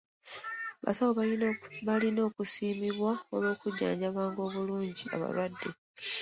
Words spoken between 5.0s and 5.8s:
abalwadde.